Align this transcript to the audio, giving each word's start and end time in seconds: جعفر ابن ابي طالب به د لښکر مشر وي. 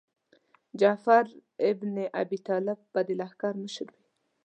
جعفر 0.79 1.25
ابن 1.69 1.95
ابي 2.21 2.37
طالب 2.47 2.79
به 2.91 3.01
د 3.07 3.09
لښکر 3.19 3.53
مشر 3.63 3.87
وي. 3.95 4.05